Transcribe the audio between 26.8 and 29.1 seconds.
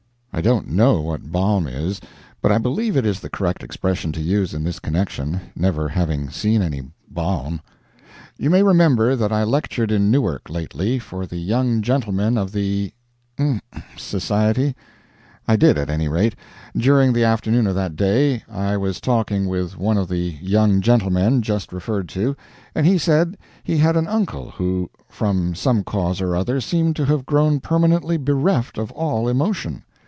to have grown permanently bereft of